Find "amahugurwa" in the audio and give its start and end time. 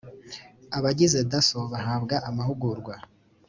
2.29-2.93